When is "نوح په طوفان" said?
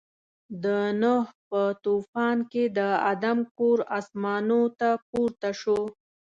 1.01-2.37